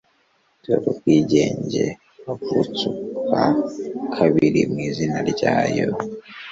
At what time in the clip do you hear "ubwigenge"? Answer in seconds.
0.91-1.85